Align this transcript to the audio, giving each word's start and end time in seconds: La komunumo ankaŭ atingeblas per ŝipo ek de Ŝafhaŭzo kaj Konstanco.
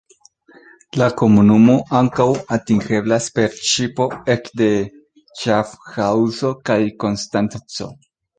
La 1.01 1.09
komunumo 1.21 1.75
ankaŭ 1.99 2.25
atingeblas 2.57 3.27
per 3.35 3.59
ŝipo 3.73 4.09
ek 4.37 4.49
de 4.63 4.71
Ŝafhaŭzo 5.43 6.53
kaj 6.71 6.81
Konstanco. 7.07 7.93